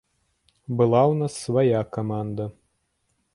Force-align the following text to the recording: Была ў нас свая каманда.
Была 0.79 1.01
ў 1.11 1.19
нас 1.19 1.33
свая 1.43 1.81
каманда. 1.99 2.45